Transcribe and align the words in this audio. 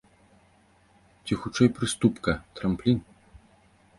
Ці 1.27 1.33
хутчэй 1.41 1.69
прыступка, 1.77 2.31
трамплін? 2.61 2.97